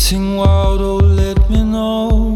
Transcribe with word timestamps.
I'm 0.00 0.36
wild, 0.36 0.80
oh, 0.80 0.96
let 0.98 1.50
me 1.50 1.64
know. 1.64 2.27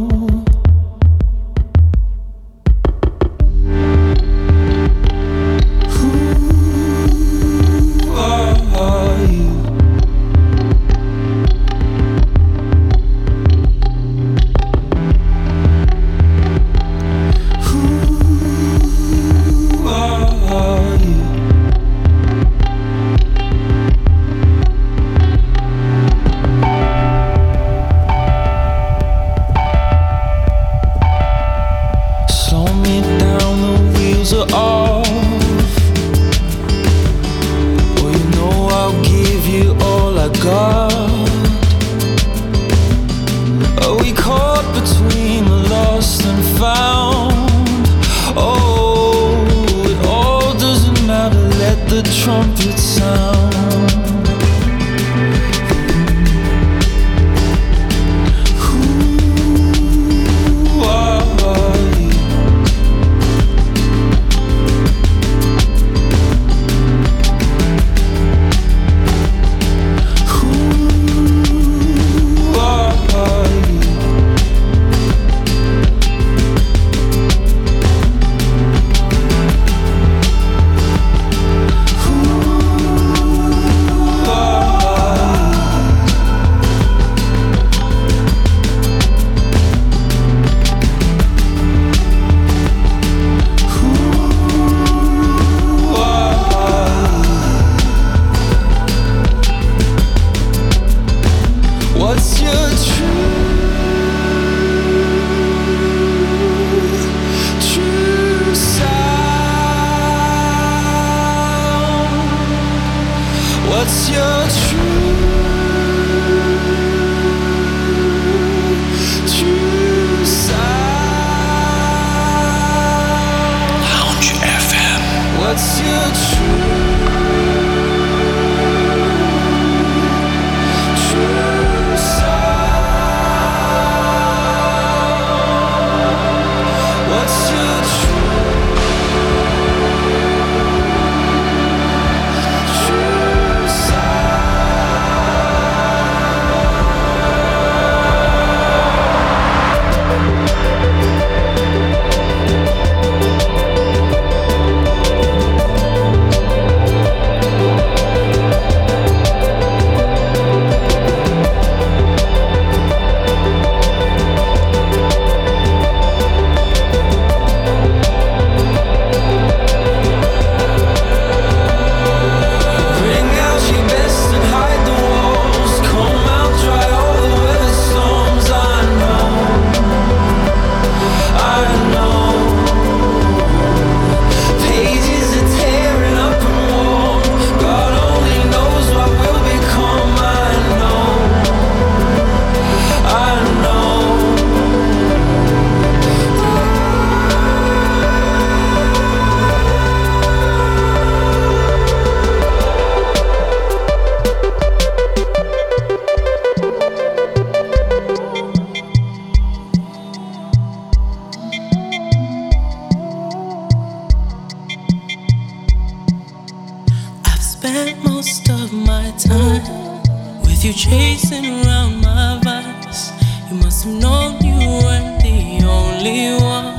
You 223.53 223.59
must 223.59 223.85
have 223.85 223.93
known 223.93 224.43
you 224.43 224.55
weren't 224.57 225.21
the 225.21 225.63
only 225.67 226.41
one. 226.43 226.79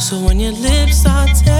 So 0.00 0.16
when 0.24 0.40
your 0.40 0.52
lips 0.52 1.04
are. 1.04 1.26
T- 1.26 1.53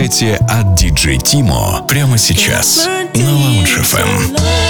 сете 0.00 0.38
от 0.48 0.66
DJ 0.66 1.22
Тимо 1.22 1.84
прямо 1.88 2.18
сейчас 2.18 2.88
на 3.14 3.20
Lounge 3.20 3.82
FM. 3.82 4.69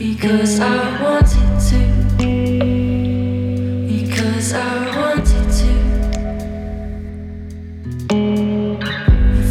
Because 0.00 0.60
I 0.60 1.02
wanted 1.02 1.60
to. 1.68 1.80
Because 3.86 4.54
I 4.54 4.96
wanted 4.96 5.48
to. 5.60 5.72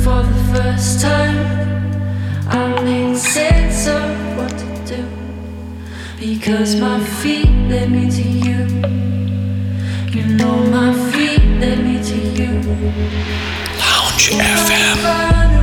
For 0.01 0.23
the 0.23 0.43
first 0.51 1.01
time, 1.01 1.37
I 2.49 2.81
made 2.81 3.15
sense 3.15 3.85
of 3.89 4.37
what 4.37 4.49
to 4.49 4.95
do. 4.95 5.05
Because 6.19 6.81
my 6.81 6.99
feet 7.21 7.51
led 7.69 7.91
me 7.91 8.09
to 8.09 8.23
you. 8.23 8.65
You 10.09 10.25
know, 10.35 10.57
my 10.71 10.91
feet 11.11 11.43
led 11.59 11.77
me 11.85 12.03
to 12.03 12.17
you. 12.17 12.53
Lounge 13.77 14.31
FM. 14.31 15.58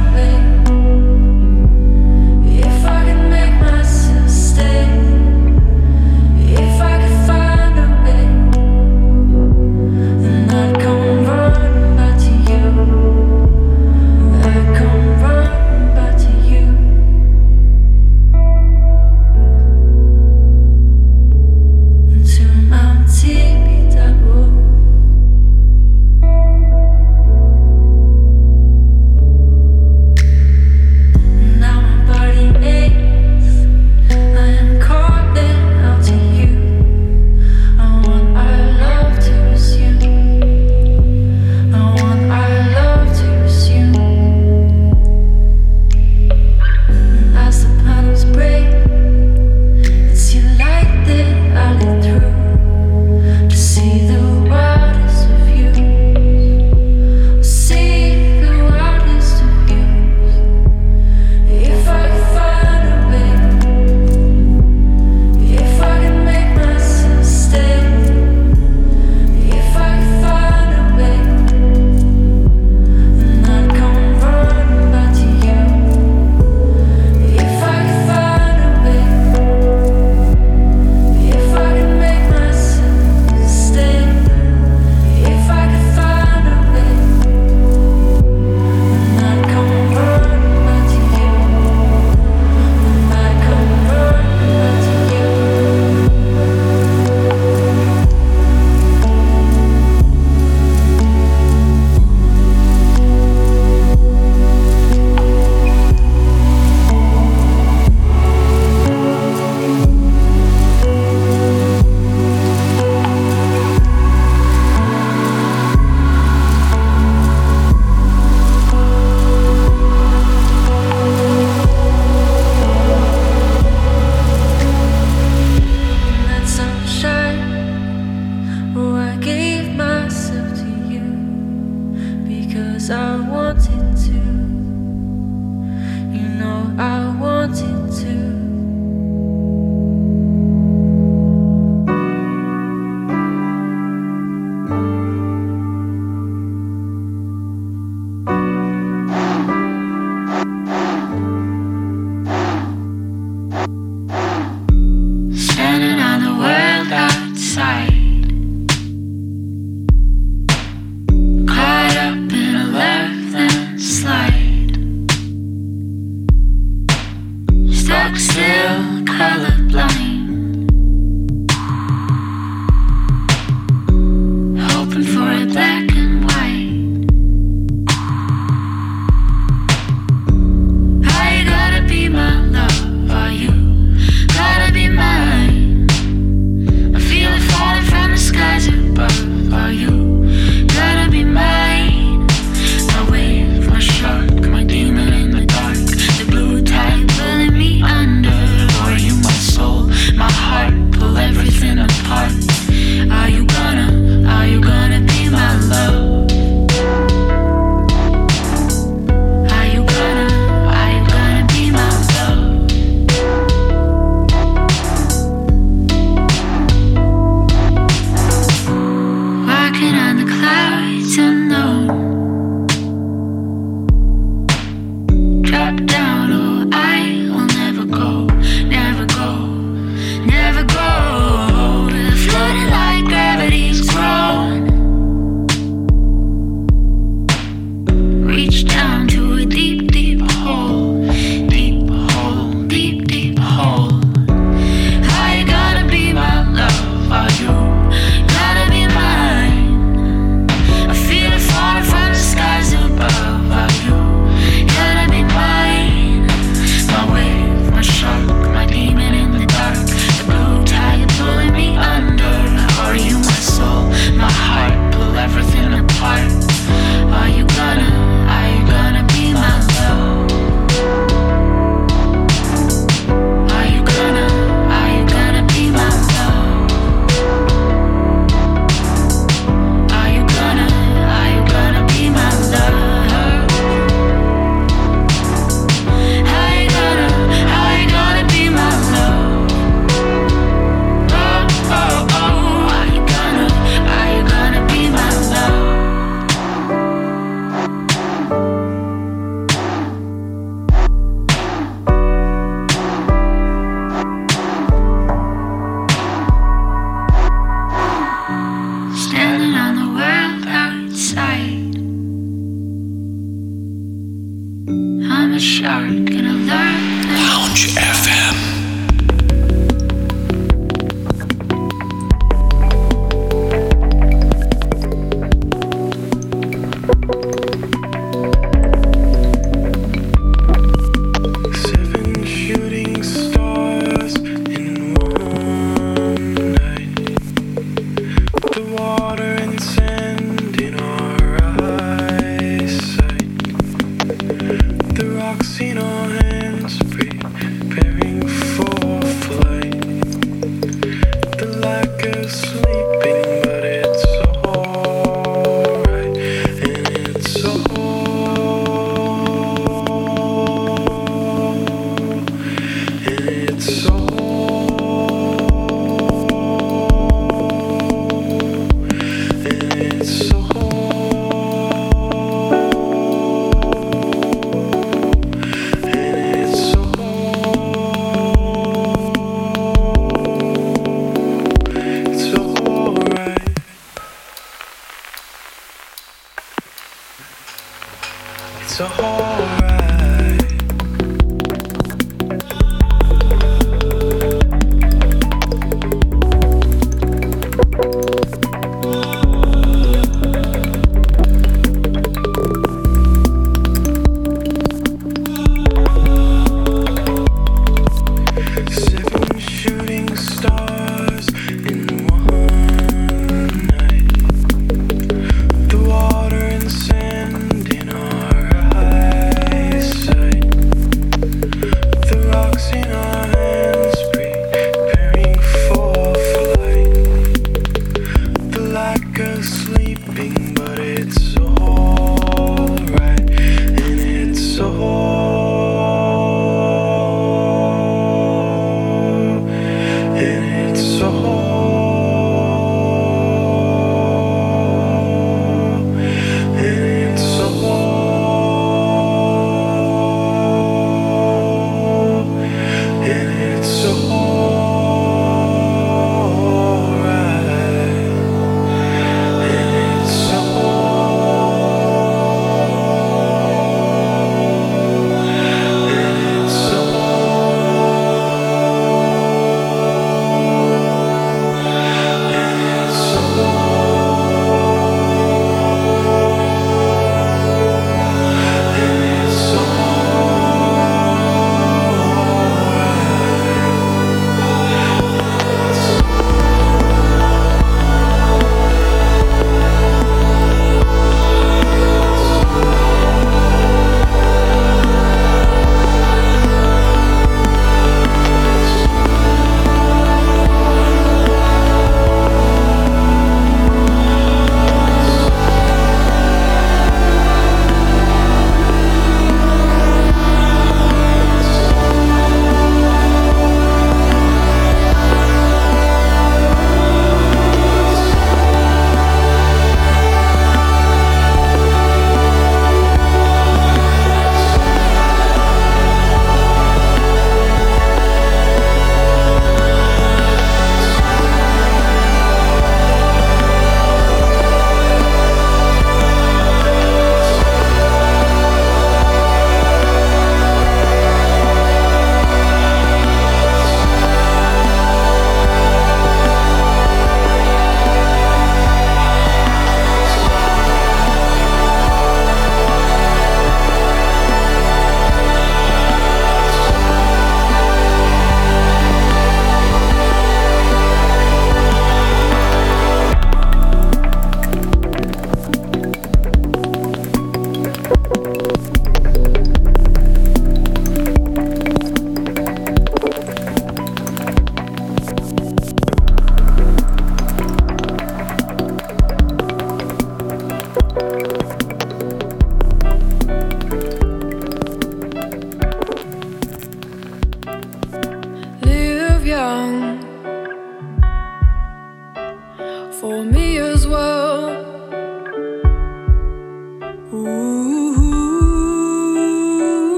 I'm 315.26 315.36
shark 315.40 315.90
and 315.90 316.26
alert. 316.28 317.18
Lounge 317.18 317.74
FM. 317.74 318.35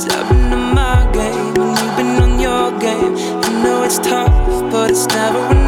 Cause 0.00 0.14
I've 0.14 0.28
been 0.30 0.50
on 0.54 0.74
my 0.74 1.10
game 1.12 1.56
and 1.60 1.78
you've 1.78 1.96
been 1.98 2.22
on 2.22 2.40
your 2.40 2.70
game. 2.78 3.16
I 3.44 3.62
know 3.62 3.82
it's 3.82 3.98
tough, 3.98 4.32
but 4.72 4.92
it's 4.92 5.06
never 5.08 5.38
enough. 5.38 5.59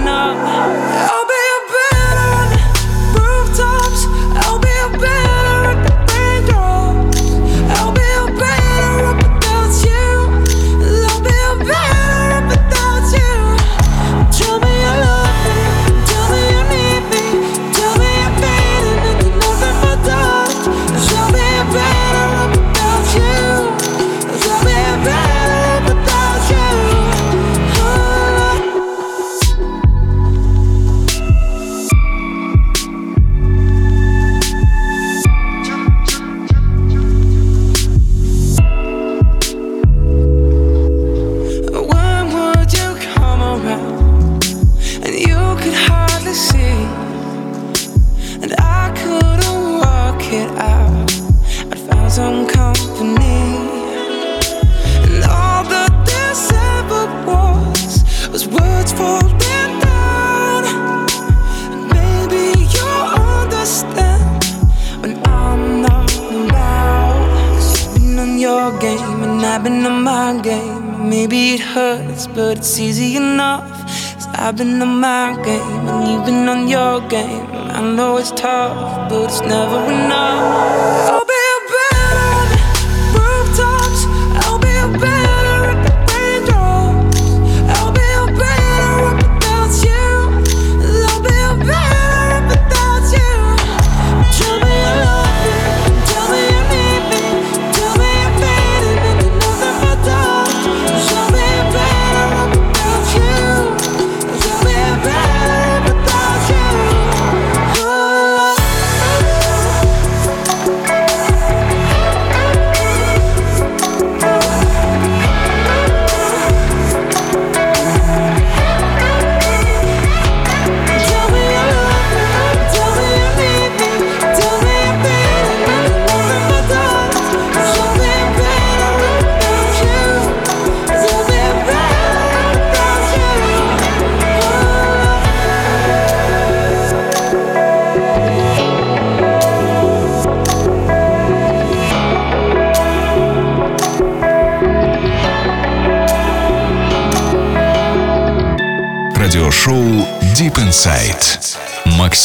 I've 74.53 74.59
been 74.59 74.83
on 74.83 75.01
my 75.01 75.33
game 75.43 75.89
and 75.89 76.09
you've 76.13 76.27
been 76.27 76.47
on 76.47 76.69
your 76.69 77.01
game. 77.09 77.47
I 77.51 77.81
know 77.81 78.19
it's 78.19 78.31
tough, 78.33 79.09
but 79.09 79.25
it's 79.25 79.41
never 79.41 79.81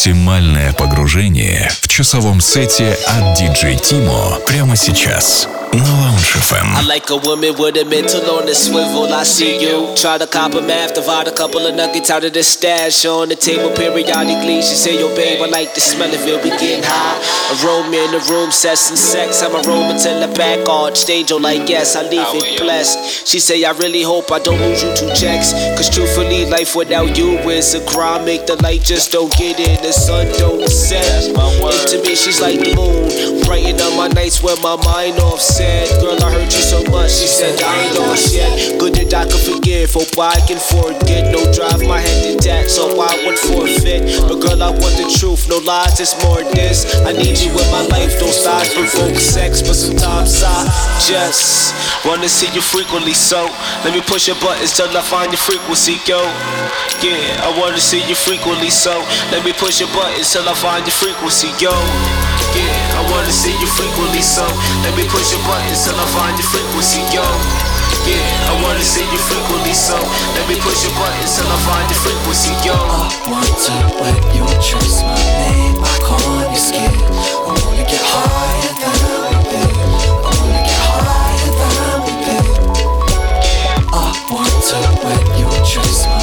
Максимальное 0.08 0.72
погружение 0.72 1.68
в 1.82 1.86
часовом 1.86 2.40
сете 2.40 2.96
от 3.08 3.38
DJ 3.38 3.78
Timo 3.78 4.42
прямо 4.46 4.74
сейчас 4.74 5.46
I 5.72 6.82
FM. 6.82 6.88
like 6.88 7.10
a 7.10 7.16
woman 7.16 7.54
with 7.58 7.76
a 7.76 7.84
mental 7.84 8.24
on 8.30 8.46
the 8.46 8.54
swivel. 8.54 9.12
I 9.12 9.22
see 9.24 9.60
you. 9.60 9.94
Try 9.96 10.18
to 10.18 10.26
cop 10.26 10.54
a 10.54 10.62
math, 10.62 10.94
divide 10.94 11.28
a 11.28 11.32
couple 11.32 11.66
of 11.66 11.74
nuggets 11.74 12.10
out 12.10 12.24
of 12.24 12.32
the 12.32 12.42
stash 12.42 13.04
on 13.04 13.28
the 13.28 13.36
table 13.36 13.74
periodically. 13.76 14.62
She 14.62 14.74
say, 14.74 14.98
Yo, 14.98 15.14
babe, 15.14 15.42
I 15.42 15.46
like 15.46 15.74
the 15.74 15.80
smell 15.80 16.08
of 16.08 16.20
it. 16.26 16.42
We 16.42 16.50
getting 16.50 16.82
high. 16.84 17.18
Aroma 17.60 17.96
in 17.96 18.12
the 18.12 18.22
room, 18.30 18.50
sex 18.50 18.88
and 18.88 18.98
sex. 18.98 19.42
I'm 19.42 19.54
a 19.54 19.58
aroma 19.58 19.98
till 19.98 20.26
the 20.26 20.32
back 20.34 20.66
arched. 20.68 21.10
Angel, 21.10 21.40
like, 21.40 21.68
yes, 21.68 21.96
I 21.96 22.02
leave 22.02 22.26
it 22.32 22.60
blessed. 22.60 23.26
She 23.26 23.38
say, 23.38 23.64
I 23.64 23.72
really 23.72 24.02
hope 24.02 24.30
I 24.32 24.38
don't 24.38 24.60
lose 24.60 24.82
you 24.82 24.94
two 24.96 25.12
checks. 25.14 25.52
Cause 25.76 25.90
truthfully, 25.90 26.46
life 26.46 26.74
without 26.76 27.16
you 27.18 27.38
is 27.50 27.74
a 27.74 27.84
crime. 27.86 28.24
Make 28.24 28.46
the 28.46 28.56
light 28.62 28.82
just 28.82 29.12
don't 29.12 29.32
get 29.36 29.58
in. 29.60 29.82
The 29.82 29.92
sun 29.92 30.26
don't 30.38 30.68
set. 30.68 31.36
And 31.68 31.88
to 31.88 32.02
me, 32.02 32.14
she's 32.14 32.40
like 32.40 32.60
the 32.60 32.74
moon. 32.74 33.44
Brighten 33.44 33.80
up 33.80 33.96
my 33.96 34.08
nights 34.08 34.42
when 34.42 34.60
my 34.62 34.76
mind 34.84 35.18
offset. 35.18 35.57
Girl, 35.58 36.14
I 36.22 36.30
hurt 36.30 36.54
you 36.54 36.62
so 36.62 36.84
much. 36.90 37.10
She 37.10 37.26
said, 37.26 37.58
I 37.60 37.90
ain't 37.90 37.98
lost 37.98 38.34
yet. 38.34 38.78
Good 38.78 38.94
that 38.94 39.14
I 39.14 39.26
can 39.26 39.42
forgive. 39.42 39.90
Hope 39.92 40.14
I 40.14 40.38
can 40.46 40.62
forget. 40.62 41.34
No 41.34 41.42
drive, 41.50 41.82
my 41.82 41.98
head 41.98 42.22
detached. 42.22 42.70
So 42.70 42.94
I 42.94 43.10
would 43.26 43.38
forfeit. 43.38 44.06
But 44.22 44.38
girl, 44.38 44.62
I 44.62 44.70
want 44.70 44.94
the 44.94 45.10
truth. 45.18 45.48
No 45.48 45.58
lies, 45.58 45.98
it's 45.98 46.14
more 46.22 46.46
this. 46.54 46.86
I 47.02 47.10
need 47.10 47.34
you 47.42 47.50
in 47.50 47.68
my 47.74 47.82
life. 47.90 48.14
Don't 48.22 48.30
stop, 48.30 48.62
provoke 48.70 49.18
sex. 49.18 49.60
But 49.62 49.74
sometimes 49.74 50.42
I 50.46 50.70
just 51.02 51.74
wanna 52.06 52.28
see 52.28 52.46
you 52.54 52.62
frequently. 52.62 53.14
So 53.14 53.50
let 53.82 53.90
me 53.90 54.00
push 54.00 54.28
your 54.30 54.38
buttons 54.38 54.78
till 54.78 54.94
I 54.94 55.02
find 55.02 55.32
your 55.34 55.42
frequency, 55.42 55.98
yo. 56.06 56.22
Yeah, 57.02 57.42
I 57.42 57.50
wanna 57.58 57.82
see 57.82 58.06
you 58.06 58.14
frequently. 58.14 58.70
So 58.70 58.94
let 59.34 59.44
me 59.44 59.52
push 59.52 59.80
your 59.80 59.90
buttons 59.90 60.30
till 60.30 60.48
I 60.48 60.54
find 60.54 60.86
your 60.86 60.94
frequency, 60.94 61.50
yo. 61.58 61.74
Yeah, 62.58 62.98
I 62.98 63.06
wanna 63.14 63.30
see 63.30 63.54
you 63.54 63.68
frequently, 63.70 64.18
so 64.18 64.42
let 64.82 64.90
me 64.98 65.06
push 65.06 65.30
your 65.30 65.38
buttons 65.46 65.86
till 65.86 65.94
I 65.94 66.06
find 66.10 66.34
your 66.34 66.48
frequency, 66.50 66.98
yo. 67.14 67.22
Yeah, 68.02 68.50
I 68.50 68.54
wanna 68.66 68.82
see 68.82 69.06
you 69.06 69.20
frequently, 69.30 69.74
so 69.74 69.94
let 70.34 70.44
me 70.50 70.58
push 70.58 70.82
your 70.82 70.90
buttons 70.98 71.38
till 71.38 71.46
I 71.46 71.58
find 71.62 71.86
your 71.86 72.02
frequency, 72.02 72.50
yo. 72.66 72.74
want 73.30 73.46
to 73.46 73.74
let 74.02 74.18
you 74.34 74.42
trace 74.58 75.06
my 75.06 75.14
name 75.38 75.78
back 75.78 76.02
on 76.10 76.50
your 76.50 76.58
skin. 76.58 76.98
I 77.46 77.54
wanna 77.62 77.86
get 77.86 78.02
higher 78.02 78.74
than 78.82 79.06
we 79.22 79.38
been. 79.54 79.78
I 80.18 80.30
wanna 80.42 80.62
get 80.66 80.82
higher 80.90 81.52
than 81.62 81.94
we 82.06 82.14
been. 82.26 82.58
I 83.94 84.10
to 84.66 84.78
let 85.06 85.26
you 85.38 85.46
trace 85.62 86.02
my 86.10 86.17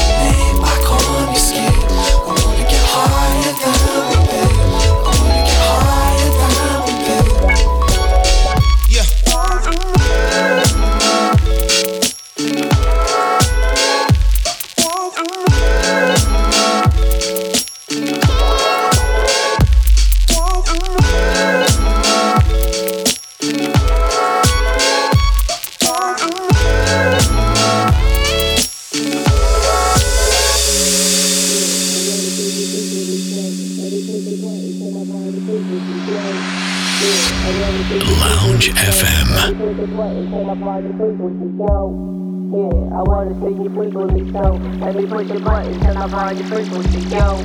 push 45.27 45.33
your 45.33 45.45
button 45.45 45.79
till 45.79 45.97
I 45.97 46.07
find 46.07 46.37
your 46.37 46.47
frequency, 46.47 46.99
yo. 47.09 47.41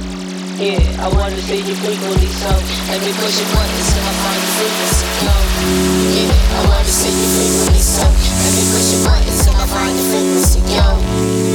Yeah, 0.61 0.77
I 1.01 1.09
wanna 1.17 1.41
see 1.41 1.65
you 1.65 1.75
frequently, 1.81 2.29
so 2.29 2.53
let 2.93 3.01
me 3.01 3.09
push 3.17 3.41
your 3.41 3.49
buttons 3.57 3.89
till 3.89 4.05
I 4.05 4.13
find 4.21 4.41
your 4.41 4.53
frequency, 4.61 5.07
yo. 5.25 5.33
Yeah, 6.13 6.29
I 6.29 6.69
wanna 6.69 6.93
see 6.93 7.09
you 7.09 7.29
frequently, 7.41 7.81
so 7.81 8.05
let 8.05 8.53
me 8.53 8.65
push 8.69 8.89
your 8.93 9.01
buttons 9.09 9.41
till 9.41 9.57
I 9.57 9.67
find 9.73 9.97
the 9.97 10.05
frequency, 10.13 10.61
yo. 10.69 10.85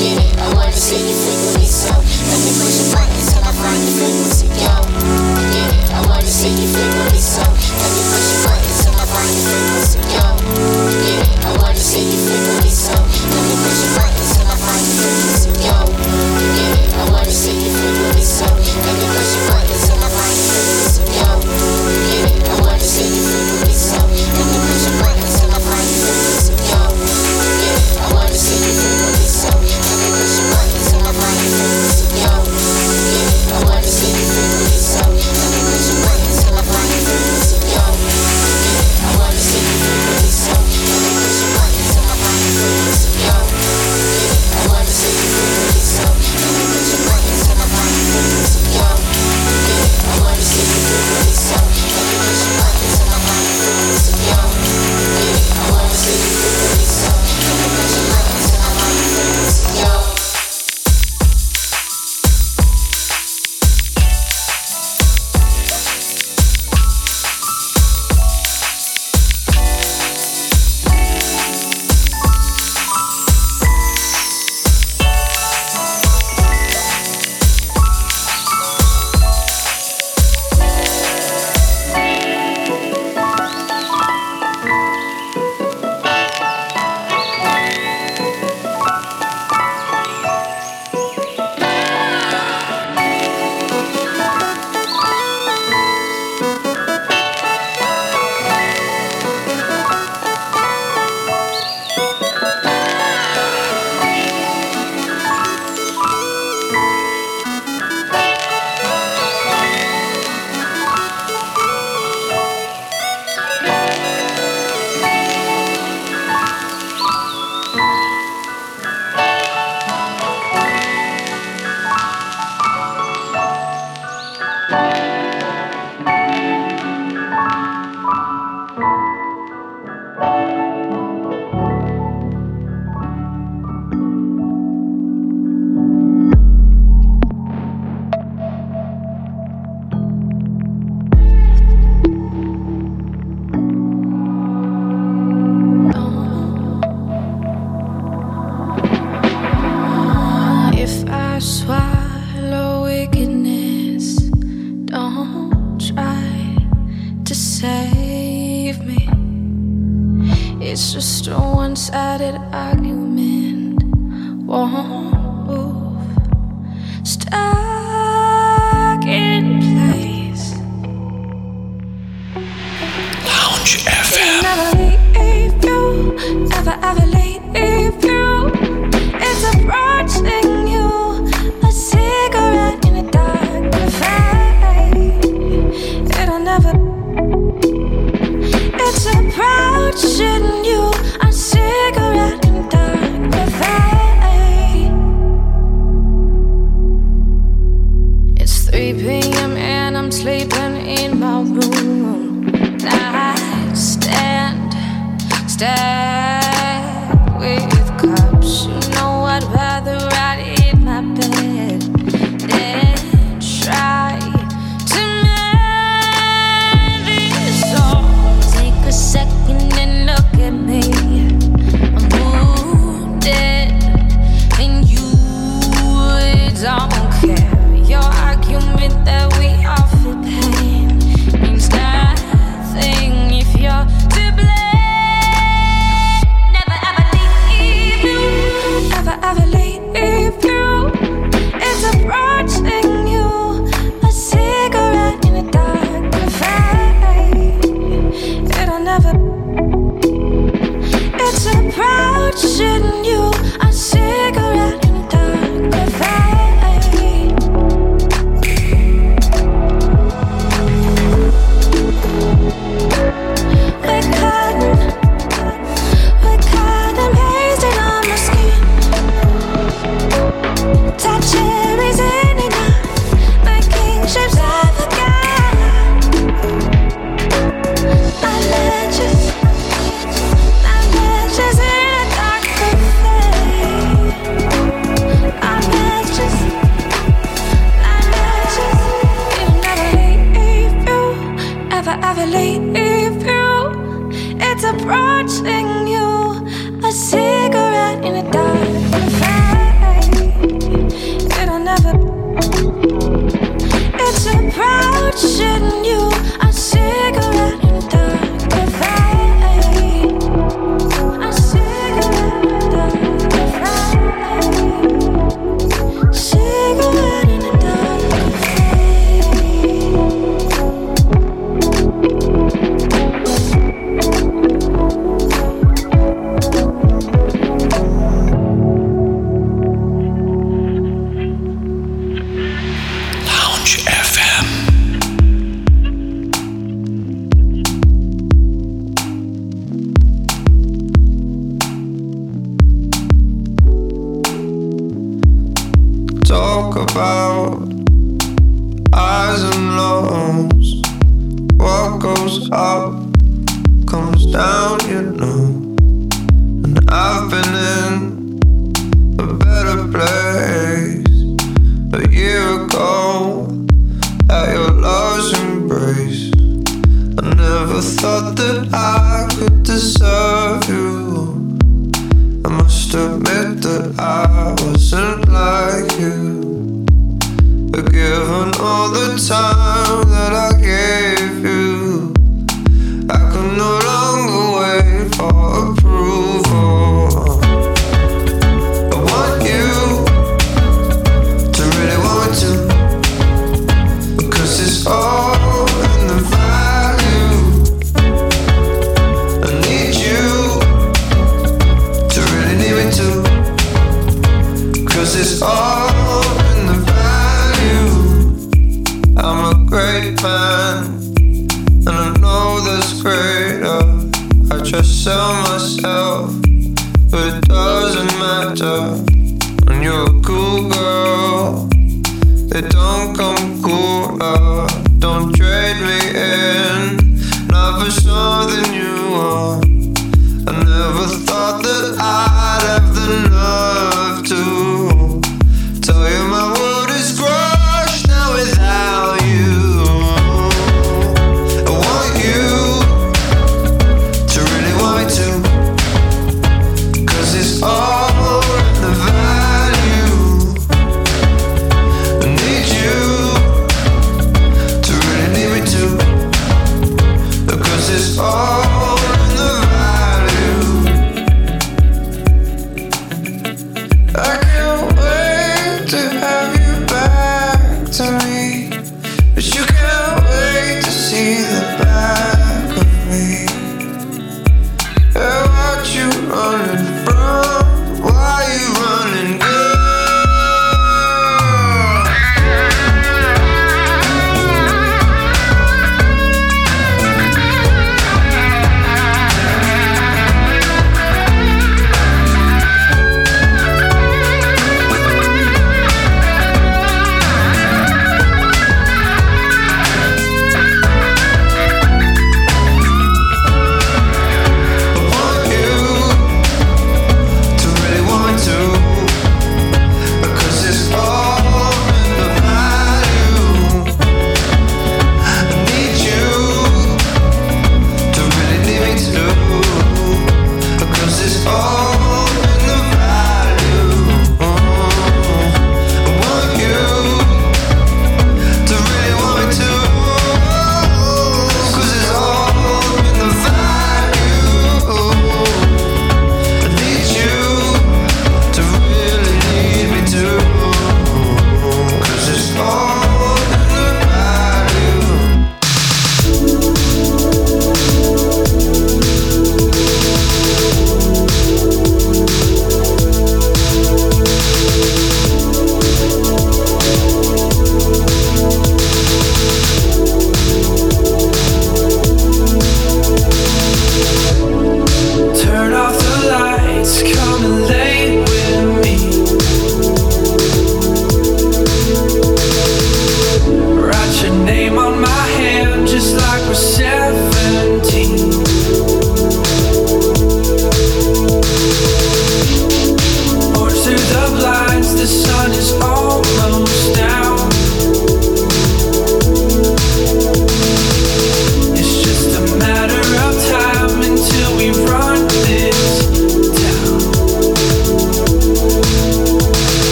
Yeah, 0.00 0.40
I 0.40 0.48
wanna 0.56 0.72
see 0.72 1.04
you 1.04 1.16
frequently, 1.20 1.68
so 1.68 1.92
let 1.92 2.40
me 2.40 2.52
push 2.64 2.76
your 2.80 2.88
buttons 2.96 3.26
till 3.28 3.44
I 3.44 3.52
find 3.52 3.80
the 3.84 3.92
frequency, 4.00 4.46
yo. 4.56 4.72
Yeah, 5.52 5.96
I 5.96 6.08
wanna 6.08 6.32
see 6.32 6.56
you 6.56 6.68
frequently, 6.72 7.20
so 7.20 7.44
let 7.44 7.90
me 7.92 8.02
push 8.08 8.28
your 8.32 8.40
buttons 8.48 8.78
till 8.80 8.96
I 8.96 9.04
find 9.04 9.32
the 9.36 9.42
frequency, 9.52 10.00
yo. 10.16 10.24
Yeah, 11.04 11.44
I 11.44 11.60
wanna 11.60 11.76
see 11.76 12.08
you 12.08 12.18
frequently, 12.24 12.72
so 12.72 12.96
let 12.96 13.44
me 13.44 13.54
push 13.60 13.80
your 13.84 13.92
buttons 14.00 14.30
till 14.32 14.48
I 14.48 14.56
find 14.56 14.80
the 14.80 14.94
frequency, 14.96 15.52
yo. 15.60 15.75
I 16.38 17.08
wanna 17.10 17.30
see 17.30 17.64
you 17.64 17.70
frequently, 17.70 18.22
so 18.22 18.44
let 18.44 18.56
me 18.56 18.62
push 18.62 19.36
your 19.36 19.50
buttons 19.50 19.86
till 19.86 19.96
I 19.96 20.08
find 20.08 20.36
the 20.36 20.44
frequency, 20.52 21.02
yo. 21.18 21.35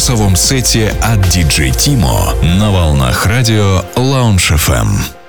часовом 0.00 0.34
сете 0.34 0.94
от 1.02 1.18
DJ 1.18 1.70
Timo 1.76 2.42
на 2.58 2.70
волнах 2.70 3.26
радио 3.26 3.82
Lounge 3.96 4.56
FM. 4.56 5.19